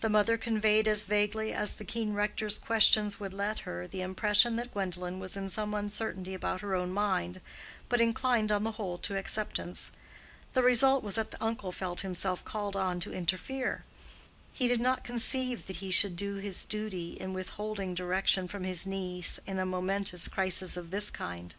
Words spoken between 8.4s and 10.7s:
on the whole to acceptance. The